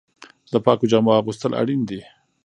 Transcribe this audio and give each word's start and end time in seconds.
د 0.51 0.53
پاکو 0.65 0.85
جامو 0.91 1.11
اغوستل 1.19 1.51
اړین 1.61 1.81
دي. 1.89 2.01